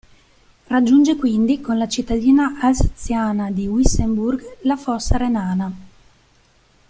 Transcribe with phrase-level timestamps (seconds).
[0.65, 5.71] Raggiunge quindi, con la cittadina alsaziana di Wissembourg, la Fossa Renana.